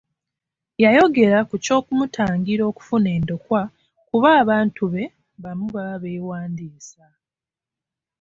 [0.83, 3.61] Yayogera ku ky'okumutangira okufuna endokwa
[4.07, 5.03] kuba abantu be
[5.41, 7.05] bamu baba beewandiisa